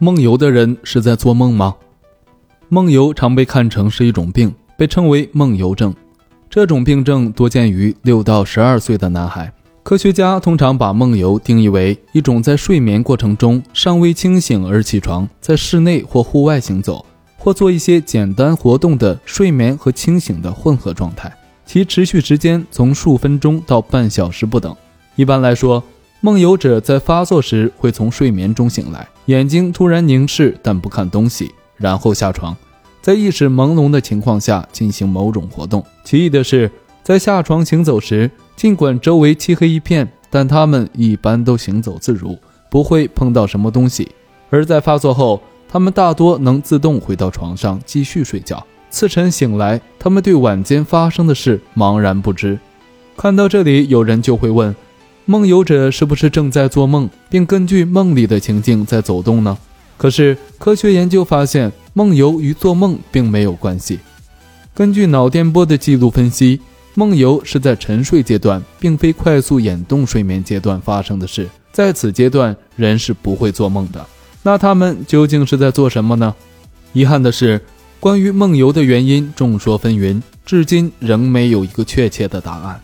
[0.00, 1.76] 梦游的人是在做梦吗？
[2.68, 5.94] 梦游常被看成是一种病，被称为梦游症。
[6.50, 9.52] 这种病症多见于六到十二岁的男孩。
[9.84, 17.06] 科学家通常把梦游定义为一种在睡眠过程中尚未清醒而起床，在室内或户外行走，
[17.36, 21.32] 或做一些简单活动的睡眠和清醒的混合状态，
[21.64, 24.74] 其持续时间从数分钟到半小时不等。
[25.14, 25.80] 一般来说，
[26.24, 32.56] 梦游者在发作时会从睡眠中醒来，眼睛突然凝视但不看东西，然后下床，
[33.02, 35.84] 在意识朦胧的情况下进行某种活动。
[36.02, 36.70] 奇异的是，
[37.02, 42.38] 在下床行走时，尽管周围漆黑一片，但他们一般都行走自如，
[42.70, 44.08] 不会碰到什么东西；
[44.48, 48.64] 而在发作后，他们大多能自动回到床上继续睡觉。
[48.88, 52.58] 次晨醒来，他们对晚间发生的事茫然不知。
[53.14, 54.74] 看到这里，有人就会问。
[55.26, 59.56] 梦游者是不是正在做梦，并根据梦里的情境在走动呢？
[59.96, 63.98] 可是科学研究发现，梦游与做梦并没有关系。
[64.74, 66.60] 根据脑电波的记录分析，
[66.94, 71.48] 梦游是在沉睡阶段，并非快速眼动睡眠阶段发生的事。
[71.72, 74.04] 在此阶段，人是不会做梦的。
[74.42, 76.34] 那他们究竟是在做什么呢？
[76.92, 77.58] 遗憾的是，
[77.98, 82.78] 关于梦游的原因众说纷纭，至今仍没有一个确切的答案。